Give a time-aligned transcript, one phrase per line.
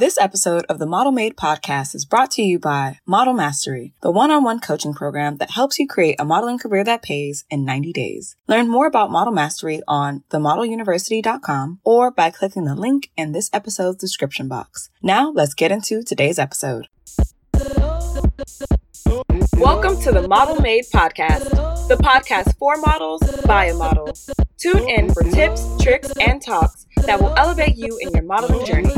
[0.00, 4.10] This episode of the Model Made podcast is brought to you by Model Mastery, the
[4.10, 8.34] one-on-one coaching program that helps you create a modeling career that pays in 90 days.
[8.48, 13.98] Learn more about Model Mastery on themodeluniversity.com or by clicking the link in this episode's
[13.98, 14.88] description box.
[15.02, 16.88] Now, let's get into today's episode.
[19.58, 21.50] Welcome to the Model Made podcast,
[21.88, 24.16] the podcast for models by a model.
[24.56, 28.92] Tune in for tips, tricks, and talks that will elevate you in your modeling journey.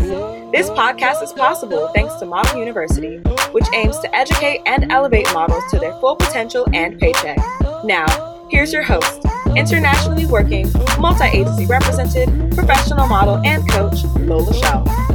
[0.53, 3.19] This podcast is possible thanks to Model University,
[3.53, 7.39] which aims to educate and elevate models to their full potential and paycheck.
[7.85, 9.25] Now, here's your host,
[9.57, 15.13] internationally working, multi agency represented, professional model, and coach, Lola Chél.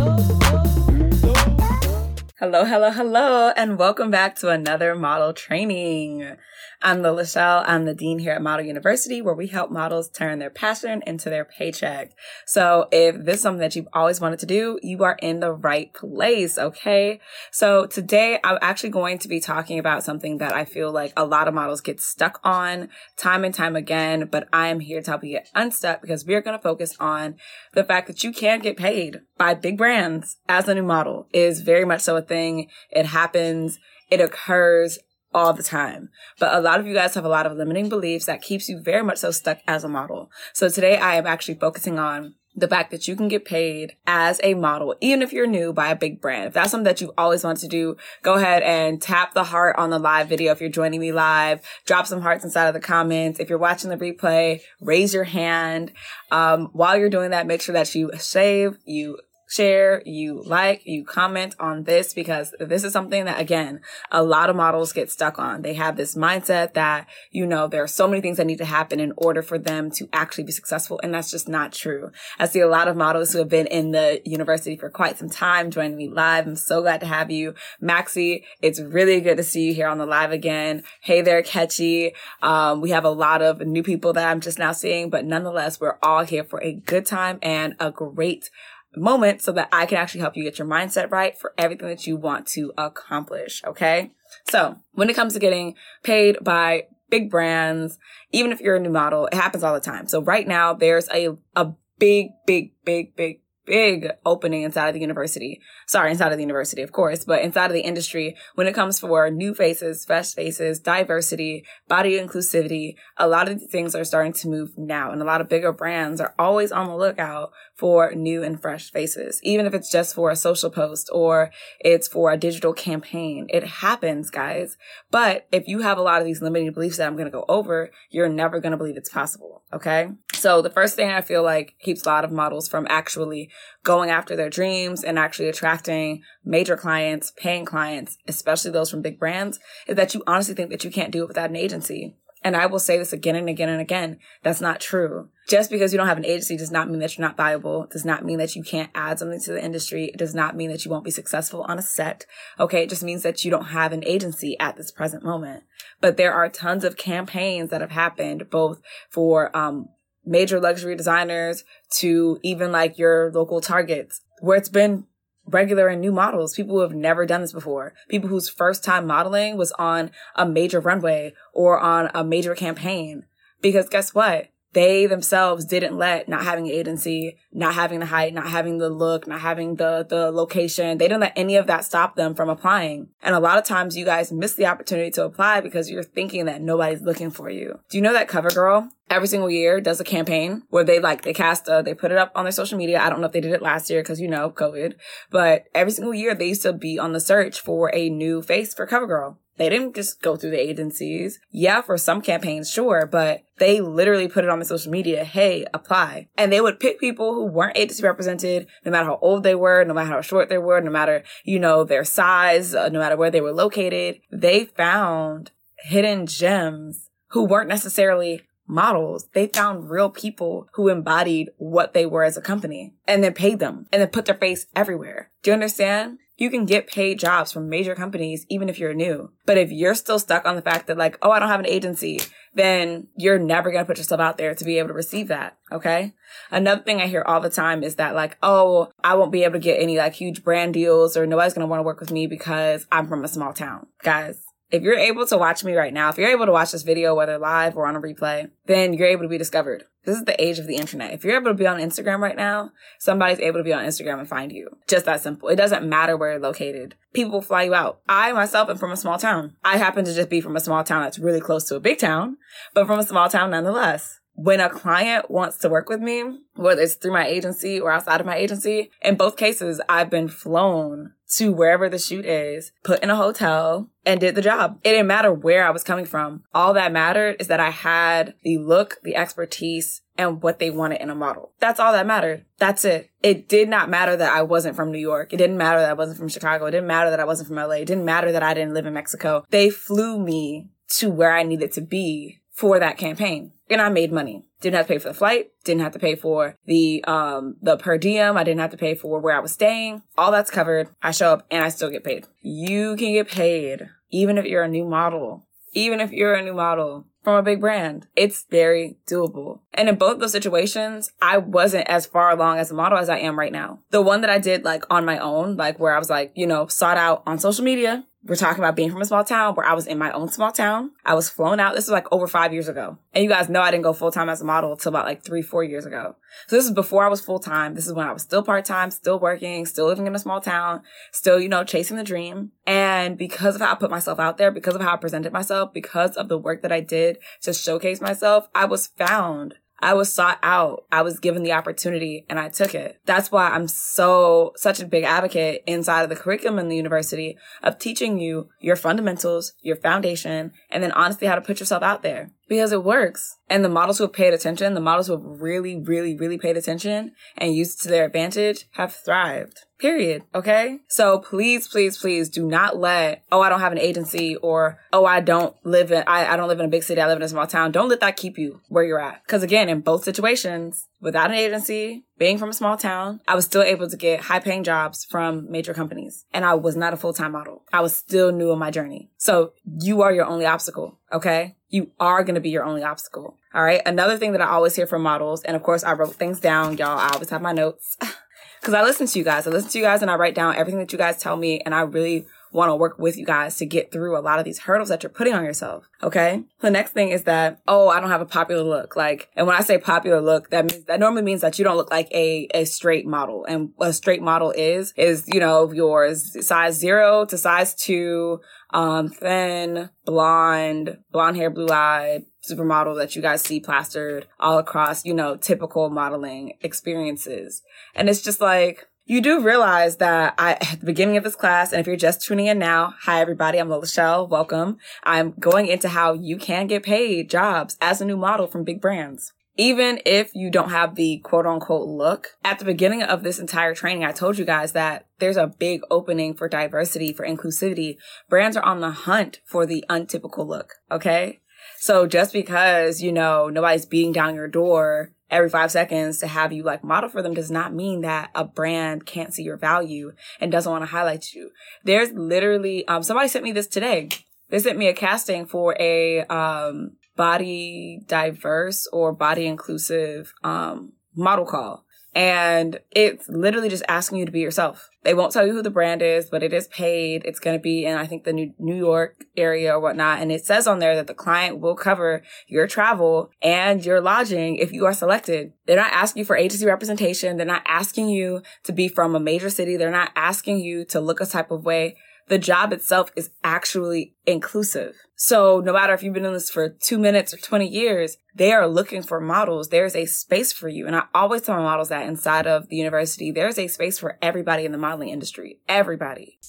[2.39, 6.37] Hello, hello, hello, and welcome back to another model training.
[6.79, 7.63] I'm Lola Chél.
[7.65, 11.27] I'm the dean here at Model University, where we help models turn their passion into
[11.27, 12.11] their paycheck.
[12.45, 15.51] So if this is something that you've always wanted to do, you are in the
[15.51, 16.55] right place.
[16.59, 17.19] Okay.
[17.51, 21.25] So today I'm actually going to be talking about something that I feel like a
[21.25, 25.09] lot of models get stuck on time and time again, but I am here to
[25.09, 27.37] help you get unstuck because we're going to focus on
[27.73, 31.61] the fact that you can get paid by big brands as a new model is
[31.61, 32.69] very much so a thing.
[32.91, 33.79] It happens.
[34.09, 34.99] It occurs
[35.37, 36.09] all the time.
[36.39, 38.81] But a lot of you guys have a lot of limiting beliefs that keeps you
[38.81, 40.31] very much so stuck as a model.
[40.53, 44.41] So today I am actually focusing on the fact that you can get paid as
[44.43, 46.47] a model, even if you're new by a big brand.
[46.47, 49.75] If that's something that you've always wanted to do, go ahead and tap the heart
[49.77, 50.51] on the live video.
[50.51, 53.39] If you're joining me live, drop some hearts inside of the comments.
[53.39, 55.91] If you're watching the replay, raise your hand.
[56.31, 61.03] Um, while you're doing that, make sure that you save, you share, you like, you
[61.05, 63.81] comment on this because this is something that again,
[64.11, 65.61] a lot of models get stuck on.
[65.61, 68.65] They have this mindset that, you know, there are so many things that need to
[68.65, 70.99] happen in order for them to actually be successful.
[71.01, 72.11] And that's just not true.
[72.37, 75.29] I see a lot of models who have been in the university for quite some
[75.29, 76.45] time joining me live.
[76.45, 77.55] I'm so glad to have you.
[77.79, 80.83] Maxie, it's really good to see you here on the live again.
[81.01, 82.13] Hey there, Catchy.
[82.41, 85.79] Um, we have a lot of new people that I'm just now seeing, but nonetheless,
[85.79, 88.49] we're all here for a good time and a great
[88.97, 92.07] moment so that I can actually help you get your mindset right for everything that
[92.07, 93.63] you want to accomplish.
[93.65, 94.11] Okay.
[94.49, 97.97] So when it comes to getting paid by big brands,
[98.31, 100.07] even if you're a new model, it happens all the time.
[100.07, 105.01] So right now there's a, a big, big, big, big big opening inside of the
[105.01, 105.61] university.
[105.85, 108.99] Sorry, inside of the university, of course, but inside of the industry when it comes
[108.99, 112.95] for new faces, fresh faces, diversity, body inclusivity.
[113.17, 116.19] A lot of things are starting to move now and a lot of bigger brands
[116.21, 120.31] are always on the lookout for new and fresh faces, even if it's just for
[120.31, 123.47] a social post or it's for a digital campaign.
[123.49, 124.77] It happens, guys.
[125.11, 127.45] But if you have a lot of these limiting beliefs that I'm going to go
[127.49, 129.63] over, you're never going to believe it's possible.
[129.73, 130.09] Okay.
[130.37, 133.49] So the first thing I feel like keeps a lot of models from actually
[133.83, 139.19] going after their dreams and actually attracting major clients, paying clients, especially those from big
[139.19, 142.15] brands, is that you honestly think that you can't do it without an agency.
[142.43, 144.19] And I will say this again and again and again.
[144.43, 145.29] That's not true.
[145.49, 147.87] Just because you don't have an agency does not mean that you're not valuable.
[147.91, 150.05] Does not mean that you can't add something to the industry.
[150.05, 152.27] It does not mean that you won't be successful on a set.
[152.59, 152.83] Okay.
[152.83, 155.63] It just means that you don't have an agency at this present moment.
[155.99, 159.89] But there are tons of campaigns that have happened both for, um,
[160.27, 165.05] major luxury designers to even like your local targets where it's been
[165.47, 169.07] regular and new models, people who have never done this before, people whose first time
[169.07, 173.25] modeling was on a major runway or on a major campaign.
[173.61, 174.49] Because guess what?
[174.73, 179.27] They themselves didn't let not having agency, not having the height, not having the look,
[179.27, 180.97] not having the, the location.
[180.97, 183.09] They didn't let any of that stop them from applying.
[183.21, 186.45] And a lot of times you guys miss the opportunity to apply because you're thinking
[186.45, 187.79] that nobody's looking for you.
[187.89, 191.33] Do you know that CoverGirl every single year does a campaign where they like they
[191.33, 193.41] cast a, they put it up on their social media i don't know if they
[193.41, 194.95] did it last year because you know covid
[195.31, 198.73] but every single year they used to be on the search for a new face
[198.73, 201.39] for covergirl they didn't just go through the agencies.
[201.51, 205.65] Yeah, for some campaigns, sure, but they literally put it on the social media, hey,
[205.73, 206.29] apply.
[206.37, 209.83] And they would pick people who weren't agency represented, no matter how old they were,
[209.83, 213.17] no matter how short they were, no matter, you know, their size, uh, no matter
[213.17, 214.21] where they were located.
[214.31, 219.27] They found hidden gems who weren't necessarily models.
[219.33, 223.59] They found real people who embodied what they were as a company and then paid
[223.59, 225.31] them and then put their face everywhere.
[225.41, 226.19] Do you understand?
[226.37, 229.31] You can get paid jobs from major companies even if you're new.
[229.45, 231.67] But if you're still stuck on the fact that like, oh, I don't have an
[231.67, 232.21] agency,
[232.53, 235.57] then you're never going to put yourself out there to be able to receive that.
[235.71, 236.13] Okay.
[236.51, 239.53] Another thing I hear all the time is that like, oh, I won't be able
[239.53, 242.11] to get any like huge brand deals or nobody's going to want to work with
[242.11, 243.87] me because I'm from a small town.
[244.03, 246.83] Guys, if you're able to watch me right now, if you're able to watch this
[246.83, 249.85] video, whether live or on a replay, then you're able to be discovered.
[250.03, 251.13] This is the age of the internet.
[251.13, 254.19] If you're able to be on Instagram right now, somebody's able to be on Instagram
[254.19, 254.69] and find you.
[254.87, 255.49] Just that simple.
[255.49, 256.95] It doesn't matter where you're located.
[257.13, 258.01] People fly you out.
[258.07, 259.55] I myself am from a small town.
[259.63, 261.99] I happen to just be from a small town that's really close to a big
[261.99, 262.37] town,
[262.73, 266.23] but from a small town nonetheless when a client wants to work with me,
[266.55, 270.27] whether it's through my agency or outside of my agency, in both cases, I've been
[270.27, 274.79] flown to wherever the shoot is, put in a hotel, and did the job.
[274.83, 276.43] It didn't matter where I was coming from.
[276.53, 281.01] All that mattered is that I had the look, the expertise, and what they wanted
[281.01, 281.51] in a model.
[281.59, 282.45] That's all that mattered.
[282.57, 283.09] That's it.
[283.21, 285.33] It did not matter that I wasn't from New York.
[285.33, 286.65] It didn't matter that I wasn't from Chicago.
[286.65, 287.75] It didn't matter that I wasn't from LA.
[287.75, 289.45] It didn't matter that I didn't live in Mexico.
[289.49, 293.51] They flew me to where I needed to be for that campaign.
[293.69, 294.45] And I made money.
[294.61, 297.77] Didn't have to pay for the flight, didn't have to pay for the um the
[297.77, 300.01] per diem, I didn't have to pay for where I was staying.
[300.17, 300.89] All that's covered.
[301.03, 302.25] I show up and I still get paid.
[302.41, 305.45] You can get paid even if you're a new model.
[305.73, 308.07] Even if you're a new model from a big brand.
[308.15, 309.59] It's very doable.
[309.73, 313.17] And in both those situations, I wasn't as far along as a model as I
[313.17, 313.81] am right now.
[313.91, 316.47] The one that I did like on my own, like where I was like, you
[316.47, 319.65] know, sought out on social media, we're talking about being from a small town where
[319.65, 320.91] I was in my own small town.
[321.05, 321.75] I was flown out.
[321.75, 322.97] This was like over five years ago.
[323.13, 325.23] And you guys know I didn't go full time as a model until about like
[325.23, 326.15] three, four years ago.
[326.47, 327.73] So this is before I was full time.
[327.73, 330.41] This is when I was still part time, still working, still living in a small
[330.41, 330.81] town,
[331.11, 332.51] still, you know, chasing the dream.
[332.65, 335.73] And because of how I put myself out there, because of how I presented myself,
[335.73, 340.11] because of the work that I did to showcase myself, I was found I was
[340.11, 340.85] sought out.
[340.91, 342.99] I was given the opportunity and I took it.
[343.05, 347.37] That's why I'm so, such a big advocate inside of the curriculum in the university
[347.61, 352.01] of teaching you your fundamentals, your foundation, and then honestly how to put yourself out
[352.01, 353.37] there because it works.
[353.49, 356.57] And the models who have paid attention, the models who have really, really, really paid
[356.57, 359.61] attention and used to their advantage have thrived.
[359.79, 360.23] Period.
[360.33, 360.79] Okay.
[360.87, 365.05] So please, please, please do not let, oh, I don't have an agency or, oh,
[365.05, 366.99] I don't live in, I, I don't live in a big city.
[366.99, 367.71] I live in a small town.
[367.71, 369.25] Don't let that keep you where you're at.
[369.27, 373.45] Cause again, in both situations, without an agency, being from a small town, I was
[373.45, 376.25] still able to get high paying jobs from major companies.
[376.33, 377.63] And I was not a full time model.
[377.71, 379.09] I was still new in my journey.
[379.17, 380.99] So you are your only obstacle.
[381.11, 381.55] Okay.
[381.69, 383.37] You are going to be your only obstacle.
[383.53, 383.81] All right.
[383.85, 386.77] Another thing that I always hear from models, and of course I wrote things down,
[386.77, 386.97] y'all.
[386.97, 387.97] I always have my notes
[388.61, 389.45] because I listen to you guys.
[389.45, 391.59] I listen to you guys and I write down everything that you guys tell me.
[391.61, 394.45] And I really want to work with you guys to get through a lot of
[394.45, 395.85] these hurdles that you're putting on yourself.
[396.01, 396.43] Okay.
[396.61, 398.95] The next thing is that, oh, I don't have a popular look.
[398.95, 401.77] Like, and when I say popular look, that means, that normally means that you don't
[401.77, 403.45] look like a, a straight model.
[403.45, 408.39] And a straight model is, is, you know, yours size zero to size two,
[408.73, 415.05] um, thin, blonde, blonde hair, blue eyed, supermodel that you guys see plastered all across,
[415.05, 417.61] you know, typical modeling experiences.
[417.95, 421.71] And it's just like, you do realize that I, at the beginning of this class,
[421.71, 424.27] and if you're just tuning in now, hi everybody, I'm Lachelle.
[424.27, 424.77] Welcome.
[425.03, 428.81] I'm going into how you can get paid jobs as a new model from big
[428.81, 429.31] brands.
[429.55, 433.73] Even if you don't have the quote unquote look, at the beginning of this entire
[433.73, 437.95] training, I told you guys that there's a big opening for diversity, for inclusivity.
[438.29, 440.73] Brands are on the hunt for the untypical look.
[440.91, 441.39] Okay.
[441.87, 446.51] So just because, you know, nobody's beating down your door every five seconds to have
[446.51, 450.11] you like model for them does not mean that a brand can't see your value
[450.41, 451.49] and doesn't want to highlight you.
[451.85, 454.09] There's literally, um, somebody sent me this today.
[454.49, 461.45] They sent me a casting for a, um, body diverse or body inclusive, um, model
[461.45, 461.85] call.
[462.17, 464.89] And it's literally just asking you to be yourself.
[465.03, 467.21] They won't tell you who the brand is, but it is paid.
[467.25, 470.19] It's going to be in, I think, the New, York area or whatnot.
[470.19, 474.55] And it says on there that the client will cover your travel and your lodging
[474.55, 475.53] if you are selected.
[475.67, 477.37] They're not asking you for agency representation.
[477.37, 479.77] They're not asking you to be from a major city.
[479.77, 481.97] They're not asking you to look a type of way
[482.27, 484.95] the job itself is actually inclusive.
[485.15, 488.51] So no matter if you've been in this for two minutes or 20 years, they
[488.51, 489.69] are looking for models.
[489.69, 490.85] There's a space for you.
[490.85, 494.17] And I always tell my models that inside of the university, there's a space for
[494.21, 495.59] everybody in the modeling industry.
[495.67, 496.39] Everybody.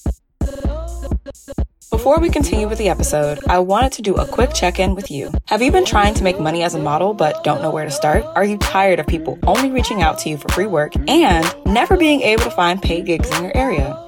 [1.90, 5.10] Before we continue with the episode, I wanted to do a quick check in with
[5.10, 5.32] you.
[5.46, 7.90] Have you been trying to make money as a model but don't know where to
[7.90, 8.24] start?
[8.36, 11.96] Are you tired of people only reaching out to you for free work and never
[11.96, 14.07] being able to find paid gigs in your area?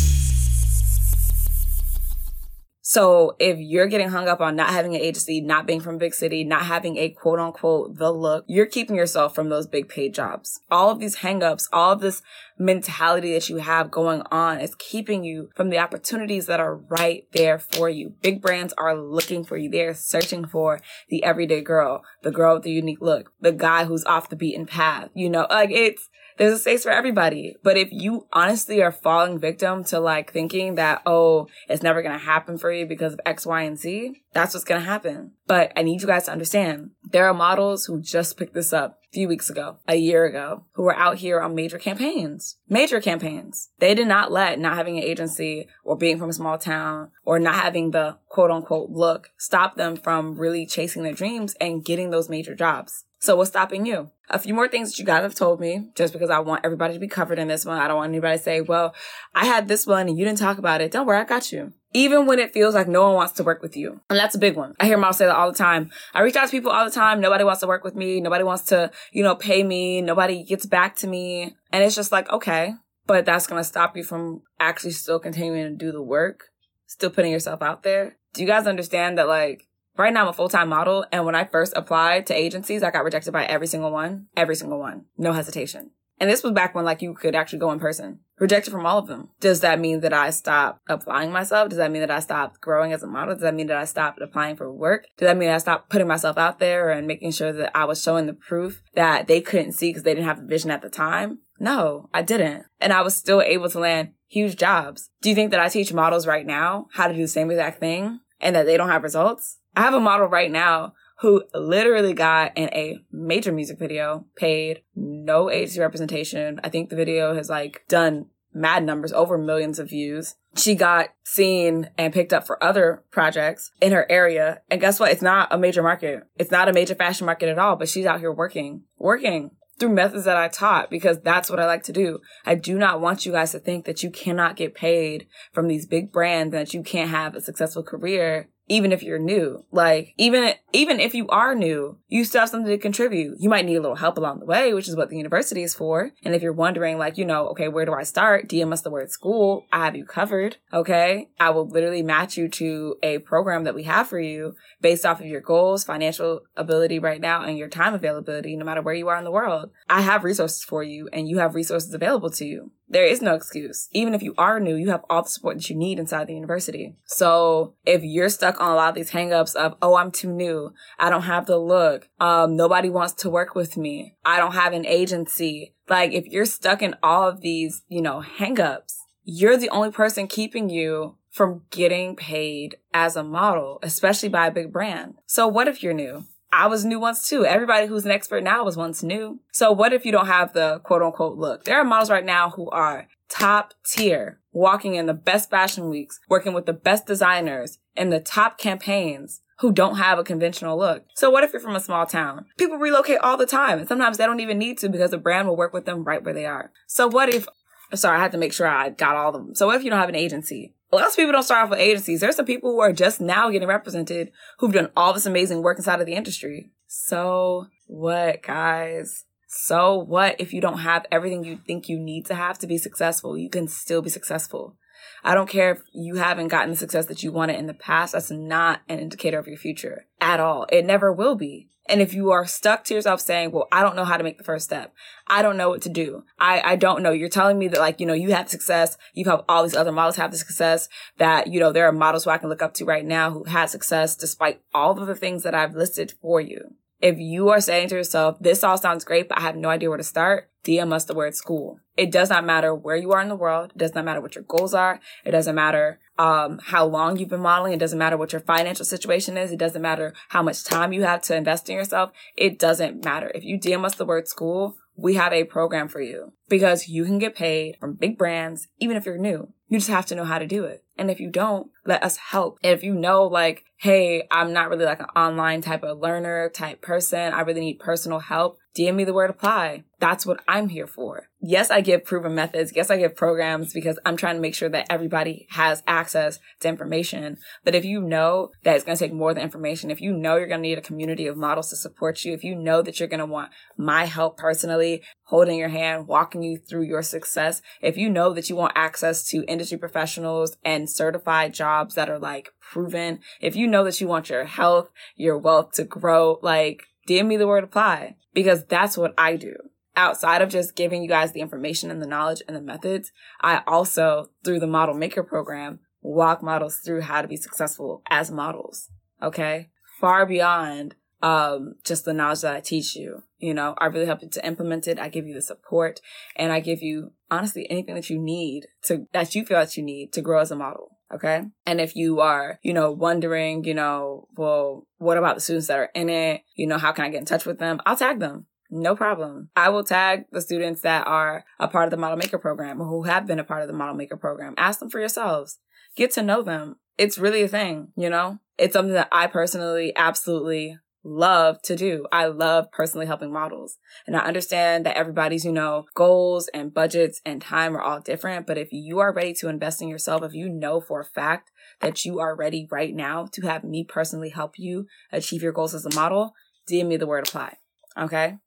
[2.91, 6.13] So if you're getting hung up on not having an agency, not being from big
[6.13, 10.13] city, not having a quote unquote the look, you're keeping yourself from those big paid
[10.13, 10.59] jobs.
[10.69, 12.21] All of these hangups, all of this
[12.59, 17.23] mentality that you have going on is keeping you from the opportunities that are right
[17.31, 18.15] there for you.
[18.21, 19.69] Big brands are looking for you.
[19.69, 24.03] They're searching for the everyday girl, the girl with the unique look, the guy who's
[24.03, 25.11] off the beaten path.
[25.13, 27.55] You know, like it's, there's a space for everybody.
[27.63, 32.17] But if you honestly are falling victim to like thinking that, oh, it's never going
[32.17, 35.33] to happen for you because of X, Y, and Z, that's what's going to happen.
[35.47, 38.99] But I need you guys to understand there are models who just picked this up
[39.11, 43.01] a few weeks ago, a year ago, who were out here on major campaigns, major
[43.01, 43.69] campaigns.
[43.79, 47.39] They did not let not having an agency or being from a small town or
[47.39, 52.09] not having the quote unquote look stop them from really chasing their dreams and getting
[52.11, 53.05] those major jobs.
[53.21, 54.09] So what's stopping you?
[54.31, 56.95] A few more things that you guys have told me, just because I want everybody
[56.95, 57.77] to be covered in this one.
[57.77, 58.95] I don't want anybody to say, well,
[59.35, 60.91] I had this one and you didn't talk about it.
[60.91, 61.71] Don't worry, I got you.
[61.93, 64.01] Even when it feels like no one wants to work with you.
[64.09, 64.73] And that's a big one.
[64.79, 65.91] I hear models say that all the time.
[66.15, 67.21] I reach out to people all the time.
[67.21, 68.21] Nobody wants to work with me.
[68.21, 70.01] Nobody wants to, you know, pay me.
[70.01, 71.55] Nobody gets back to me.
[71.71, 72.73] And it's just like, okay,
[73.05, 76.45] but that's to stop you from actually still continuing to do the work,
[76.87, 78.17] still putting yourself out there.
[78.33, 81.05] Do you guys understand that like Right now, I'm a full time model.
[81.11, 84.27] And when I first applied to agencies, I got rejected by every single one.
[84.35, 85.05] Every single one.
[85.17, 85.91] No hesitation.
[86.21, 88.19] And this was back when like you could actually go in person.
[88.39, 89.29] Rejected from all of them.
[89.39, 91.69] Does that mean that I stopped applying myself?
[91.69, 93.33] Does that mean that I stopped growing as a model?
[93.33, 95.07] Does that mean that I stopped applying for work?
[95.17, 98.03] Does that mean I stopped putting myself out there and making sure that I was
[98.03, 100.89] showing the proof that they couldn't see because they didn't have the vision at the
[100.89, 101.39] time?
[101.59, 102.65] No, I didn't.
[102.79, 105.09] And I was still able to land huge jobs.
[105.23, 107.79] Do you think that I teach models right now how to do the same exact
[107.79, 109.59] thing and that they don't have results?
[109.75, 114.81] I have a model right now who literally got in a major music video, paid
[114.95, 116.59] no agency representation.
[116.63, 120.35] I think the video has like done mad numbers, over millions of views.
[120.57, 124.61] She got seen and picked up for other projects in her area.
[124.69, 125.11] And guess what?
[125.11, 126.23] It's not a major market.
[126.37, 129.89] It's not a major fashion market at all, but she's out here working, working through
[129.89, 132.19] methods that I taught because that's what I like to do.
[132.45, 135.87] I do not want you guys to think that you cannot get paid from these
[135.87, 139.65] big brands and that you can't have a successful career even if you're new.
[139.69, 143.35] Like, even, even if you are new, you still have something to contribute.
[143.37, 145.75] You might need a little help along the way, which is what the university is
[145.75, 146.11] for.
[146.23, 148.47] And if you're wondering, like, you know, okay, where do I start?
[148.47, 149.65] DM us the word school.
[149.73, 150.55] I have you covered.
[150.71, 151.27] Okay.
[151.37, 155.19] I will literally match you to a program that we have for you based off
[155.19, 159.09] of your goals, financial ability right now, and your time availability, no matter where you
[159.09, 159.71] are in the world.
[159.89, 162.71] I have resources for you and you have resources available to you.
[162.91, 163.87] There is no excuse.
[163.93, 166.33] Even if you are new, you have all the support that you need inside the
[166.33, 166.97] university.
[167.05, 170.73] So if you're stuck on a lot of these hangups of, oh, I'm too new.
[170.99, 172.09] I don't have the look.
[172.19, 174.17] Um, nobody wants to work with me.
[174.25, 175.73] I don't have an agency.
[175.87, 180.27] Like if you're stuck in all of these, you know, hangups, you're the only person
[180.27, 185.15] keeping you from getting paid as a model, especially by a big brand.
[185.25, 186.25] So what if you're new?
[186.53, 187.45] I was new once too.
[187.45, 189.39] Everybody who's an expert now was once new.
[189.51, 191.63] So what if you don't have the quote unquote look?
[191.63, 196.19] There are models right now who are top tier, walking in the best fashion weeks,
[196.27, 201.05] working with the best designers in the top campaigns who don't have a conventional look.
[201.15, 202.45] So what if you're from a small town?
[202.57, 205.47] People relocate all the time and sometimes they don't even need to because the brand
[205.47, 206.71] will work with them right where they are.
[206.87, 207.47] So what if,
[207.93, 209.55] sorry, I had to make sure I got all of them.
[209.55, 210.73] So what if you don't have an agency?
[210.91, 212.19] Lots of people don't start off with agencies.
[212.19, 215.77] There's some people who are just now getting represented who've done all this amazing work
[215.77, 216.71] inside of the industry.
[216.87, 219.25] So what, guys?
[219.47, 222.77] So what if you don't have everything you think you need to have to be
[222.77, 223.37] successful?
[223.37, 224.75] You can still be successful.
[225.23, 228.13] I don't care if you haven't gotten the success that you wanted in the past.
[228.13, 230.65] That's not an indicator of your future at all.
[230.71, 231.69] It never will be.
[231.91, 234.37] And if you are stuck to yourself saying, well, I don't know how to make
[234.37, 234.93] the first step.
[235.27, 236.23] I don't know what to do.
[236.39, 237.11] I, I don't know.
[237.11, 238.97] You're telling me that like, you know, you have success.
[239.13, 242.23] You have all these other models have the success that, you know, there are models
[242.23, 245.15] who I can look up to right now who had success despite all of the
[245.15, 246.75] things that I've listed for you.
[247.01, 249.89] If you are saying to yourself, this all sounds great, but I have no idea
[249.89, 251.79] where to start, DM us the word school.
[251.97, 253.71] It does not matter where you are in the world.
[253.71, 254.99] It does not matter what your goals are.
[255.25, 257.73] It doesn't matter um, how long you've been modeling.
[257.73, 259.51] It doesn't matter what your financial situation is.
[259.51, 262.11] It doesn't matter how much time you have to invest in yourself.
[262.37, 263.31] It doesn't matter.
[263.33, 267.05] If you DM us the word school, we have a program for you because you
[267.05, 269.51] can get paid from big brands, even if you're new.
[269.67, 270.83] You just have to know how to do it.
[270.97, 272.59] And if you don't, let us help.
[272.63, 276.49] And if you know, like, hey, I'm not really like an online type of learner
[276.49, 277.33] type person.
[277.33, 278.59] I really need personal help.
[278.77, 279.83] DM me the word apply.
[279.99, 281.27] That's what I'm here for.
[281.41, 282.71] Yes, I give proven methods.
[282.75, 286.69] Yes, I give programs because I'm trying to make sure that everybody has access to
[286.69, 287.37] information.
[287.63, 290.37] But if you know that it's going to take more than information, if you know
[290.37, 292.99] you're going to need a community of models to support you, if you know that
[292.99, 297.61] you're going to want my help personally, holding your hand, walking you through your success,
[297.81, 302.19] if you know that you want access to industry professionals and certified jobs that are
[302.19, 306.85] like proven, if you know that you want your health, your wealth to grow, like
[307.07, 309.55] DM me the word apply because that's what I do.
[309.95, 313.61] Outside of just giving you guys the information and the knowledge and the methods, I
[313.67, 318.89] also, through the model maker program, walk models through how to be successful as models.
[319.21, 319.69] Okay.
[319.99, 323.23] Far beyond, um, just the knowledge that I teach you.
[323.37, 324.99] You know, I really help you to implement it.
[324.99, 325.99] I give you the support
[326.35, 329.83] and I give you honestly anything that you need to, that you feel that you
[329.83, 330.97] need to grow as a model.
[331.13, 331.43] Okay.
[331.65, 335.79] And if you are, you know, wondering, you know, well, what about the students that
[335.79, 336.41] are in it?
[336.55, 337.81] You know, how can I get in touch with them?
[337.85, 338.45] I'll tag them.
[338.69, 339.49] No problem.
[339.55, 342.85] I will tag the students that are a part of the Model Maker program or
[342.85, 344.53] who have been a part of the Model Maker program.
[344.57, 345.59] Ask them for yourselves.
[345.97, 346.77] Get to know them.
[346.97, 348.39] It's really a thing, you know?
[348.57, 352.05] It's something that I personally absolutely love to do.
[352.11, 353.77] I love personally helping models.
[354.05, 358.45] And I understand that everybody's, you know, goals and budgets and time are all different.
[358.47, 361.51] But if you are ready to invest in yourself, if you know for a fact
[361.79, 365.73] that you are ready right now to have me personally help you achieve your goals
[365.73, 366.33] as a model,
[366.69, 367.57] DM me the word apply.
[367.97, 368.37] Okay.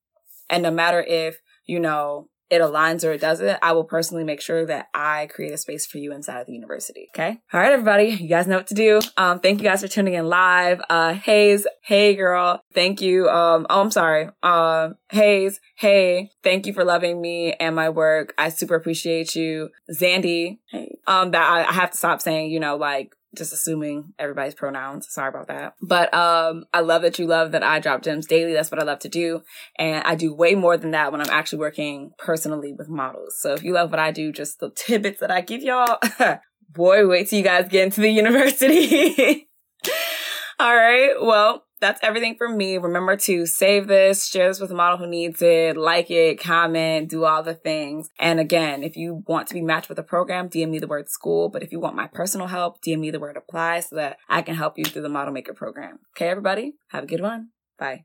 [0.48, 4.40] And no matter if, you know, it aligns or it doesn't, I will personally make
[4.40, 7.08] sure that I create a space for you inside of the university.
[7.14, 7.40] Okay.
[7.52, 8.04] All right, everybody.
[8.04, 9.00] You guys know what to do.
[9.16, 10.80] Um, thank you guys for tuning in live.
[10.88, 11.66] Uh, Hayes.
[11.82, 12.62] Hey, girl.
[12.72, 13.28] Thank you.
[13.28, 14.30] Um, oh, I'm sorry.
[14.42, 15.60] Um, Hayes.
[15.76, 18.32] Hey, thank you for loving me and my work.
[18.38, 19.70] I super appreciate you.
[19.92, 20.58] Zandy.
[20.70, 20.96] Hey.
[21.06, 25.06] Um, that I, I have to stop saying, you know, like, just assuming everybody's pronouns.
[25.10, 25.74] Sorry about that.
[25.82, 28.52] But um I love that you love that I drop gems daily.
[28.52, 29.42] That's what I love to do.
[29.78, 33.36] And I do way more than that when I'm actually working personally with models.
[33.40, 35.98] So if you love what I do, just the tidbits that I give y'all,
[36.70, 39.48] boy, wait till you guys get into the university.
[40.60, 41.14] All right.
[41.20, 42.78] Well, that's everything from me.
[42.78, 47.08] Remember to save this, share this with a model who needs it, like it, comment,
[47.08, 48.08] do all the things.
[48.18, 51.08] And again, if you want to be matched with a program, DM me the word
[51.08, 51.48] school.
[51.48, 54.42] But if you want my personal help, DM me the word apply so that I
[54.42, 55.98] can help you through the model maker program.
[56.16, 56.74] Okay, everybody?
[56.88, 57.50] Have a good one.
[57.78, 58.04] Bye.